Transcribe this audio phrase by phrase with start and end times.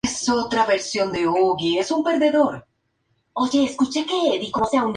[0.03, 0.31] Se
[0.71, 2.65] extiende en dirección norte-sur.